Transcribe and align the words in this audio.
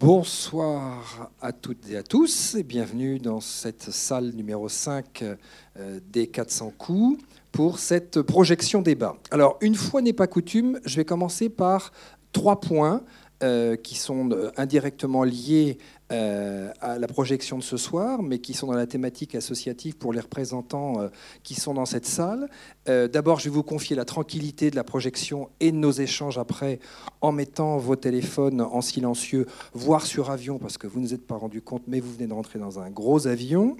Bonsoir 0.00 1.30
à 1.42 1.52
toutes 1.52 1.90
et 1.90 1.96
à 1.98 2.02
tous 2.02 2.54
et 2.54 2.62
bienvenue 2.62 3.18
dans 3.18 3.40
cette 3.40 3.90
salle 3.90 4.30
numéro 4.30 4.66
5 4.66 5.22
euh, 5.22 6.00
des 6.10 6.26
400 6.26 6.72
coups 6.78 7.22
pour 7.52 7.78
cette 7.78 8.22
projection 8.22 8.80
débat. 8.80 9.18
Alors, 9.30 9.58
une 9.60 9.74
fois 9.74 10.00
n'est 10.00 10.14
pas 10.14 10.26
coutume, 10.26 10.80
je 10.86 10.96
vais 10.96 11.04
commencer 11.04 11.50
par 11.50 11.92
trois 12.32 12.60
points 12.60 13.02
euh, 13.42 13.76
qui 13.76 13.94
sont 13.94 14.30
euh, 14.30 14.50
indirectement 14.56 15.22
liés 15.22 15.76
euh, 16.12 16.72
à 16.80 16.98
la 16.98 17.06
projection 17.06 17.56
de 17.56 17.62
ce 17.62 17.76
soir, 17.76 18.20
mais 18.20 18.40
qui 18.40 18.52
sont 18.52 18.66
dans 18.66 18.72
la 18.72 18.88
thématique 18.88 19.36
associative 19.36 19.96
pour 19.96 20.12
les 20.12 20.18
représentants 20.18 21.00
euh, 21.00 21.08
qui 21.44 21.54
sont 21.54 21.72
dans 21.72 21.84
cette 21.84 22.04
salle. 22.04 22.48
Euh, 22.88 23.06
d'abord, 23.06 23.38
je 23.38 23.44
vais 23.44 23.54
vous 23.54 23.62
confier 23.62 23.94
la 23.94 24.04
tranquillité 24.04 24.72
de 24.72 24.76
la 24.76 24.82
projection 24.82 25.50
et 25.60 25.70
de 25.70 25.76
nos 25.76 25.92
échanges 25.92 26.36
après, 26.36 26.80
en 27.20 27.30
mettant 27.30 27.76
vos 27.78 27.94
téléphones 27.94 28.60
en 28.60 28.80
silencieux, 28.80 29.46
voire 29.72 30.04
sur 30.04 30.32
avion, 30.32 30.58
parce 30.58 30.78
que 30.78 30.88
vous 30.88 30.98
ne 30.98 31.06
vous 31.06 31.14
êtes 31.14 31.24
pas 31.24 31.36
rendu 31.36 31.62
compte, 31.62 31.82
mais 31.86 32.00
vous 32.00 32.12
venez 32.12 32.26
de 32.26 32.34
rentrer 32.34 32.58
dans 32.58 32.80
un 32.80 32.90
gros 32.90 33.28
avion. 33.28 33.76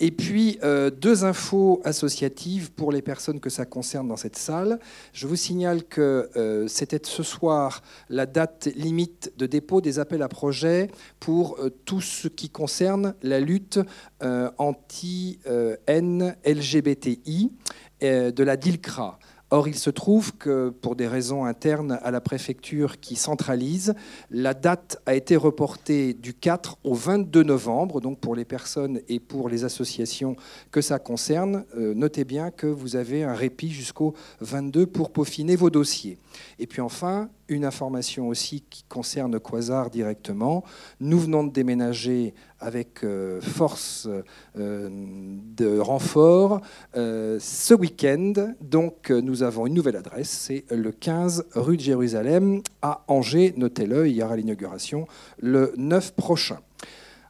Et 0.00 0.10
puis, 0.10 0.58
deux 1.00 1.24
infos 1.24 1.80
associatives 1.84 2.72
pour 2.72 2.92
les 2.92 3.00
personnes 3.00 3.40
que 3.40 3.50
ça 3.50 3.64
concerne 3.64 4.08
dans 4.08 4.16
cette 4.16 4.36
salle. 4.36 4.80
Je 5.12 5.26
vous 5.26 5.36
signale 5.36 5.84
que 5.84 6.28
c'était 6.68 7.00
ce 7.04 7.22
soir 7.22 7.82
la 8.08 8.26
date 8.26 8.68
limite 8.76 9.32
de 9.38 9.46
dépôt 9.46 9.80
des 9.80 9.98
appels 9.98 10.22
à 10.22 10.28
projets 10.28 10.90
pour 11.20 11.56
tout 11.70 12.00
ce 12.00 12.28
qui 12.28 12.50
concerne 12.50 13.14
la 13.22 13.40
lutte 13.40 13.80
euh, 14.22 14.50
anti-haine 14.58 16.36
LGBTI 16.44 17.52
euh, 18.02 18.30
de 18.30 18.42
la 18.42 18.56
DILCRA. 18.56 19.18
Or, 19.52 19.66
il 19.66 19.74
se 19.74 19.90
trouve 19.90 20.36
que 20.36 20.70
pour 20.70 20.94
des 20.94 21.08
raisons 21.08 21.44
internes 21.44 21.98
à 22.02 22.12
la 22.12 22.20
préfecture 22.20 23.00
qui 23.00 23.16
centralise, 23.16 23.94
la 24.30 24.54
date 24.54 25.02
a 25.06 25.14
été 25.16 25.34
reportée 25.34 26.14
du 26.14 26.34
4 26.34 26.78
au 26.84 26.94
22 26.94 27.42
novembre. 27.42 28.00
Donc, 28.00 28.20
pour 28.20 28.36
les 28.36 28.44
personnes 28.44 29.00
et 29.08 29.18
pour 29.18 29.48
les 29.48 29.64
associations 29.64 30.36
que 30.70 30.80
ça 30.80 31.00
concerne, 31.00 31.64
euh, 31.76 31.94
notez 31.94 32.24
bien 32.24 32.52
que 32.52 32.68
vous 32.68 32.94
avez 32.94 33.24
un 33.24 33.34
répit 33.34 33.70
jusqu'au 33.70 34.14
22 34.40 34.86
pour 34.86 35.10
peaufiner 35.10 35.56
vos 35.56 35.70
dossiers. 35.70 36.18
Et 36.60 36.68
puis 36.68 36.80
enfin, 36.80 37.28
une 37.48 37.64
information 37.64 38.28
aussi 38.28 38.62
qui 38.70 38.84
concerne 38.88 39.40
Quasar 39.40 39.90
directement. 39.90 40.62
Nous 41.00 41.18
venons 41.18 41.42
de 41.42 41.50
déménager 41.50 42.34
avec 42.60 43.02
euh, 43.02 43.40
force 43.40 44.08
euh, 44.56 44.88
de 44.92 45.78
renfort 45.78 46.60
ce 46.94 47.74
week-end. 47.74 48.32
Donc 48.60 49.10
nous 49.10 49.39
avons 49.42 49.66
une 49.66 49.74
nouvelle 49.74 49.96
adresse, 49.96 50.30
c'est 50.30 50.64
le 50.70 50.92
15 50.92 51.46
rue 51.54 51.76
de 51.76 51.82
Jérusalem 51.82 52.62
à 52.82 53.04
Angers. 53.08 53.54
Notez-le, 53.56 54.08
il 54.08 54.16
y 54.16 54.22
aura 54.22 54.36
l'inauguration 54.36 55.06
le 55.38 55.72
9 55.76 56.14
prochain. 56.14 56.58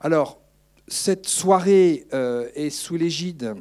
Alors, 0.00 0.40
cette 0.88 1.26
soirée 1.26 2.06
est 2.12 2.70
sous 2.70 2.96
l'égide 2.96 3.54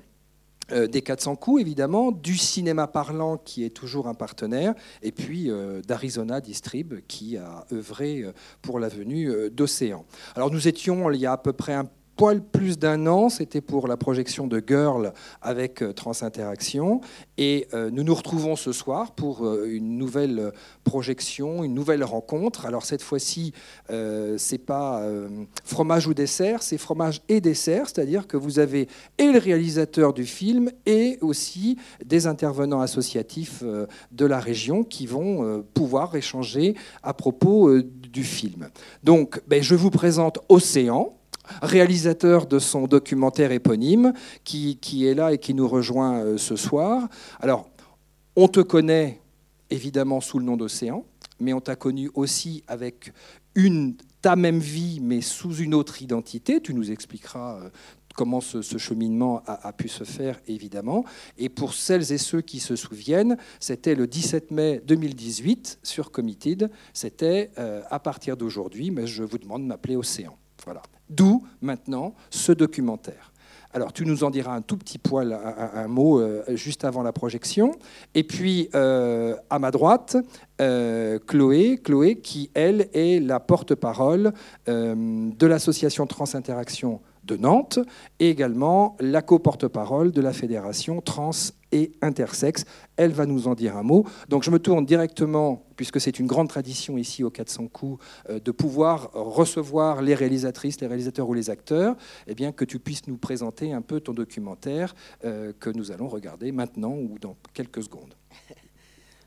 euh, 0.71 0.88
des 0.88 1.02
400 1.02 1.36
coups, 1.36 1.61
évidemment, 1.61 2.11
du 2.11 2.38
cinéma 2.38 2.88
parlant, 2.88 3.38
qui 3.38 3.66
est 3.66 3.69
toujours 3.69 4.08
un 4.08 4.14
partenaire, 4.14 4.73
et 5.02 5.11
puis 5.11 5.52
euh, 5.52 5.81
d'Arizona 5.81 6.39
Distrib, 6.39 7.02
qui 7.08 7.36
a 7.36 7.66
œuvré 7.73 8.21
euh, 8.21 8.31
pour 8.61 8.80
la 8.80 8.88
venue 8.88 9.49
d'Océan. 9.52 10.05
Alors 10.36 10.52
nous 10.52 10.67
étions, 10.67 11.11
il 11.11 11.19
y 11.19 11.25
a 11.25 11.33
à 11.33 11.38
peu 11.38 11.52
près 11.52 11.73
un 11.73 11.89
poil 12.16 12.42
plus 12.42 12.78
d'un 12.78 13.08
an, 13.08 13.30
c'était 13.30 13.61
pour 13.61 13.88
la 13.88 13.97
projection 13.97 14.47
de 14.47 14.61
Girl 14.66 15.14
avec 15.42 15.81
euh, 15.81 15.94
Transinteraction. 15.94 17.02
Et 17.38 17.67
euh, 17.73 17.89
nous 17.89 18.03
nous 18.03 18.14
retrouvons 18.14 18.55
ce 18.55 18.72
soir 18.72 19.11
pour 19.14 19.45
euh, 19.45 19.66
une 19.67 19.97
nouvelle 19.97 20.52
projection, 20.83 21.64
une 21.64 21.73
nouvelle 21.73 22.03
rencontre. 22.03 22.66
Alors 22.66 22.86
cette 22.86 23.02
fois-ci, 23.02 23.53
c'est 24.38 24.58
pas 24.58 25.03
fromage 25.64 26.08
ou 26.08 26.14
dessert, 26.14 26.61
c'est 26.61 26.78
fromage 26.78 27.22
et 27.30 27.42
dessert, 27.42 27.88
c'est-à-dire 27.88 28.27
que 28.27 28.38
vous 28.38 28.59
avez 28.59 28.88
et 29.17 29.31
le 29.31 29.39
réalisateur 29.39 30.14
du 30.14 30.25
film 30.25 30.72
et 30.86 31.17
aussi 31.22 31.77
des 32.03 32.27
intervenants 32.27 32.82
associatifs 32.82 33.64
de 33.64 34.26
la 34.26 34.39
région 34.39 34.83
qui 34.83 35.05
vont 35.05 35.64
pouvoir 35.73 36.15
échanger 36.15 36.76
à 37.02 37.14
propos 37.14 37.82
du 37.82 38.23
film. 38.23 38.70
Donc, 39.04 39.42
ben, 39.48 39.64
je 39.64 39.76
vous 39.76 39.89
présente 39.89 40.39
Océan 40.49 41.14
réalisateur 41.61 42.45
de 42.45 42.59
son 42.59 42.87
documentaire 42.87 43.52
éponyme, 43.52 44.14
qui, 44.43 44.77
est 45.05 45.14
là 45.14 45.33
et 45.33 45.37
qui 45.37 45.53
nous 45.53 45.67
rejoint 45.67 46.19
euh, 46.19 46.37
ce 46.37 46.55
soir. 46.55 47.08
Alors, 47.39 47.69
on 48.36 48.47
te 48.47 48.59
connaît 48.59 49.21
évidemment 49.69 50.21
sous 50.21 50.39
le 50.39 50.45
nom 50.45 50.58
d'Océan, 50.58 51.05
mais 51.39 51.53
on 51.53 51.61
t'a 51.61 51.75
connu 51.75 52.09
aussi 52.14 52.64
avec 52.67 53.14
une 53.55 53.95
ta 54.21 54.36
même 54.37 54.59
vie, 54.59 54.99
mais 55.02 55.21
sous 55.21 55.55
une 55.58 55.73
autre 55.73 56.02
identité. 56.02 56.61
Tu 56.61 56.73
nous 56.73 56.91
expliqueras 56.91 57.58
euh, 57.58 57.70
comment 58.15 58.41
ce, 58.41 58.61
cheminement 58.77 59.43
a, 59.45 59.73
pu 59.73 59.89
se 59.89 60.03
faire, 60.03 60.39
évidemment. 60.47 61.03
Et 61.37 61.49
pour 61.49 61.73
celles 61.73 62.11
et 62.11 62.17
ceux 62.17 62.41
qui 62.41 62.59
se 62.59 62.75
souviennent, 62.75 63.37
c'était 63.59 63.95
le 63.95 64.08
17 64.08 64.52
mai 64.52 64.81
2018 64.85 65.80
sur 65.83 66.11
Committed. 66.11 66.70
C'était 66.93 67.52
euh, 67.58 67.81
à 67.89 67.99
partir 67.99 68.37
d'aujourd'hui, 68.37 68.91
mais 68.91 69.08
je 69.08 69.23
vous 69.23 69.37
demande 69.37 69.64
de 69.64 69.67
m'appeler 69.67 69.95
Océan. 69.95 70.37
Voilà. 70.64 70.81
D'où 71.16 71.44
maintenant 71.62 72.14
ce 72.30 72.52
documentaire. 72.52 73.34
Alors, 73.76 73.92
tu 73.92 74.06
nous 74.06 74.24
en 74.24 74.30
diras 74.30 74.54
un 74.54 74.62
tout 74.62 74.78
petit 74.78 75.00
poil, 75.00 75.34
un, 75.34 75.88
mot 75.88 76.20
euh, 76.20 76.44
juste 76.50 76.86
avant 76.86 77.02
la 77.02 77.12
projection. 77.12 77.72
Et 78.14 78.24
puis, 78.24 78.70
euh, 78.76 79.36
à 79.50 79.58
ma 79.58 79.72
droite, 79.72 80.16
euh, 80.62 81.18
Chloé, 81.26 81.80
Chloé, 81.84 82.18
qui, 82.18 82.52
elle, 82.54 82.88
est 82.94 83.20
la 83.20 83.40
porte-parole 83.40 84.32
de 84.68 85.48
l'association 85.48 86.06
Transinteraction 86.06 87.02
de 87.23 87.38
Nantes 87.38 87.80
et 88.20 88.30
également 88.30 88.95
la 89.00 89.22
co-porte-parole 89.22 90.11
de 90.11 90.22
la 90.22 90.34
fédération 90.34 91.02
trans 91.02 91.32
et 91.72 91.92
intersexe. 92.02 92.66
Elle 92.98 93.11
va 93.11 93.26
nous 93.26 93.48
en 93.48 93.56
dire 93.56 93.76
un 93.76 93.84
mot. 93.84 94.06
Donc 94.30 94.44
je 94.44 94.52
me 94.52 94.60
tourne 94.60 94.86
directement, 94.86 95.66
puisque 95.76 96.00
c'est 96.00 96.20
une 96.20 96.28
grande 96.28 96.48
tradition 96.48 96.98
ici 96.98 97.23
au 97.23 97.30
400 97.30 97.67
coups, 97.67 98.04
euh, 98.30 98.39
de 98.39 98.52
pouvoir 98.52 99.12
recevoir 99.14 100.02
les 100.02 100.14
réalisatrices, 100.14 100.80
les 100.82 100.88
réalisateurs 100.88 101.28
ou 101.28 101.33
les 101.33 101.50
acteurs, 101.50 101.94
et 102.28 102.32
eh 102.32 102.36
bien 102.36 102.52
que 102.52 102.66
tu 102.66 102.80
puisses 102.80 103.08
nous 103.08 103.17
présenter 103.17 103.73
un 103.73 103.82
peu 103.82 104.00
ton 104.00 104.14
documentaire 104.14 104.95
euh, 105.26 105.52
que 105.60 105.70
nous 105.70 105.92
allons 105.92 106.08
regarder 106.08 106.52
maintenant 106.52 106.94
ou 106.95 107.17
dans 107.20 107.36
quelques 107.54 107.83
secondes. 107.83 108.14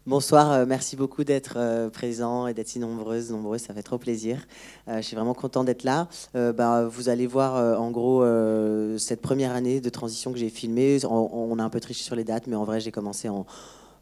Bonsoir, 0.07 0.53
euh, 0.53 0.67
merci 0.69 0.95
beaucoup 0.95 1.25
d'être 1.25 1.55
euh, 1.57 1.91
présent 1.91 2.47
et 2.47 2.55
d'être 2.55 2.69
si 2.69 2.79
nombreuses, 2.79 3.33
nombreuses, 3.33 3.63
ça 3.63 3.75
fait 3.75 3.83
trop 3.83 3.99
plaisir. 3.99 4.39
Euh, 4.87 4.99
je 4.99 5.03
suis 5.03 5.17
vraiment 5.17 5.35
content 5.35 5.65
d'être 5.65 5.83
là. 5.83 6.07
Bah, 6.33 6.85
vous 6.89 7.09
allez 7.09 7.27
voir 7.27 7.81
en 7.81 7.91
gros 7.91 8.25
cette 8.99 9.21
première 9.21 9.53
année 9.53 9.81
de 9.81 9.89
transition 9.89 10.33
que 10.33 10.39
j'ai 10.39 10.49
filmée. 10.49 10.99
On, 11.05 11.59
a 11.59 11.63
un 11.65 11.71
peu 11.71 11.81
triché 11.81 12.05
sur 12.05 12.15
les 12.15 12.23
dates, 12.23 12.47
mais 12.47 12.55
en 12.55 12.63
vrai 12.63 12.79
j'ai 12.79 12.93
commencé 12.93 13.29
en, 13.29 13.47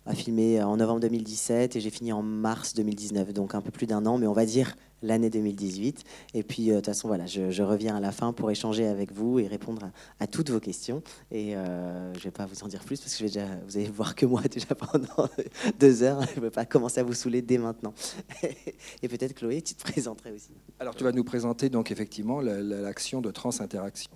à 0.07 0.15
filmer 0.15 0.63
en 0.63 0.77
novembre 0.77 1.01
2017 1.01 1.77
et 1.77 1.81
j'ai 1.81 1.91
fini 1.91 2.13
en 2.13 2.23
mars 2.23 2.75
2019, 2.75 3.33
donc 3.33 3.55
un 3.55 3.61
peu 3.61 3.71
plus 3.71 3.87
d'un 3.87 4.05
an, 4.07 4.19
mais 4.19 4.27
on 4.27 4.33
va 4.33 4.47
dire 4.47 4.75
l'année 5.05 5.31
2018. 5.31 6.03
Et 6.35 6.43
puis, 6.43 6.71
euh, 6.71 6.75
de 6.75 6.79
toute 6.79 6.87
façon, 6.87 7.09
voilà, 7.09 7.27
je, 7.27 7.63
reviens 7.63 7.97
à 7.97 8.01
la 8.01 8.13
fin 8.13 8.33
pour 8.33 8.51
échanger 8.51 8.87
avec 8.87 9.13
vous 9.13 9.39
et 9.39 9.47
répondre 9.47 9.91
à, 10.19 10.27
toutes 10.27 10.51
vos 10.51 10.61
questions. 10.61 11.03
Et 11.31 11.57
euh, 11.57 12.13
je 12.15 12.19
ne 12.19 12.25
vais 12.25 12.31
pas 12.31 12.47
vous 12.47 12.63
en 12.65 12.69
dire 12.69 12.85
plus 12.85 13.01
parce 13.01 13.13
que 13.13 13.19
je 13.19 13.25
vais 13.25 13.31
déjà, 13.31 13.47
vous 13.67 13.77
allez 13.77 13.89
voir 13.89 14.15
que 14.15 14.27
moi 14.27 14.43
déjà 14.51 14.75
pendant 14.75 15.29
deux 15.79 16.03
heures. 16.03 16.23
Je 16.35 16.41
ne 16.41 16.45
vais 16.45 16.51
pas 16.51 16.65
commencer 16.65 17.01
à 17.01 17.05
vous 17.05 17.15
saouler 17.15 17.43
dès 17.43 17.59
maintenant. 17.59 17.95
et 19.03 19.09
peut-être 19.09 19.35
Chloé, 19.35 19.63
tu 19.63 19.75
te 19.75 19.83
présenterais 19.83 20.33
aussi. 20.33 20.51
Alors, 20.81 20.95
tu 20.95 21.05
vas 21.05 21.13
nous 21.13 21.25
présenter 21.25 21.69
donc 21.69 21.91
effectivement 21.91 22.41
l'action 22.41 23.21
de 23.21 23.31
Trans 23.31 23.61
Interaction. 23.61 24.11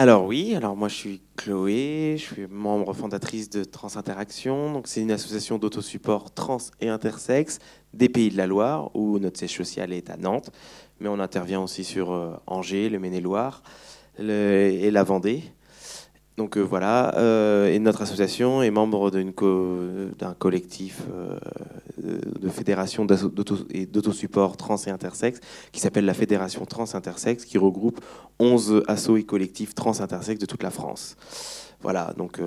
Alors 0.00 0.26
oui, 0.26 0.54
alors 0.54 0.76
moi 0.76 0.86
je 0.86 0.94
suis 0.94 1.22
Chloé, 1.34 2.14
je 2.18 2.22
suis 2.22 2.46
membre 2.46 2.92
fondatrice 2.92 3.50
de 3.50 3.64
Trans 3.64 3.96
Interaction. 3.96 4.72
Donc 4.72 4.86
c'est 4.86 5.00
une 5.00 5.10
association 5.10 5.58
d'autosupport 5.58 6.32
trans 6.32 6.58
et 6.80 6.88
intersexe 6.88 7.58
des 7.94 8.08
Pays 8.08 8.30
de 8.30 8.36
la 8.36 8.46
Loire 8.46 8.94
où 8.94 9.18
notre 9.18 9.40
siège 9.40 9.56
social 9.56 9.92
est 9.92 10.08
à 10.08 10.16
Nantes, 10.16 10.52
mais 11.00 11.08
on 11.08 11.18
intervient 11.18 11.60
aussi 11.60 11.82
sur 11.82 12.12
euh, 12.12 12.36
Angers, 12.46 12.90
le 12.90 13.00
Maine-et-Loire 13.00 13.64
et 14.20 14.90
la 14.92 15.02
Vendée. 15.02 15.42
Donc 16.38 16.56
euh, 16.56 16.60
voilà, 16.60 17.18
euh, 17.18 17.66
et 17.66 17.80
notre 17.80 18.00
association 18.00 18.62
est 18.62 18.70
membre 18.70 19.10
d'un 19.10 20.34
collectif 20.38 21.02
euh, 21.12 21.36
de 21.98 22.48
fédération 22.48 23.04
d'autosupport 23.04 24.56
trans 24.56 24.76
et 24.86 24.90
intersexe 24.90 25.40
qui 25.72 25.80
s'appelle 25.80 26.04
la 26.04 26.14
Fédération 26.14 26.64
Trans 26.64 26.94
Intersexe, 26.94 27.44
qui 27.44 27.58
regroupe 27.58 28.00
11 28.38 28.84
assos 28.86 29.16
et 29.16 29.24
collectifs 29.24 29.74
trans 29.74 30.00
intersexes 30.00 30.38
de 30.38 30.46
toute 30.46 30.62
la 30.62 30.70
France. 30.70 31.16
Voilà, 31.80 32.14
donc 32.16 32.38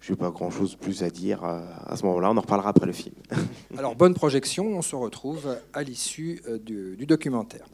je 0.00 0.12
n'ai 0.12 0.16
pas 0.16 0.30
grand-chose 0.30 0.76
plus 0.76 1.02
à 1.02 1.10
dire 1.10 1.44
à 1.44 1.94
ce 1.94 2.06
moment-là. 2.06 2.30
On 2.30 2.38
en 2.38 2.40
reparlera 2.40 2.70
après 2.70 2.86
le 2.86 2.92
film. 2.92 3.16
Alors, 3.78 3.94
bonne 3.96 4.14
projection. 4.14 4.66
On 4.68 4.82
se 4.82 4.96
retrouve 4.96 5.58
à 5.74 5.82
l'issue 5.82 6.40
du 6.64 7.04
documentaire. 7.04 7.66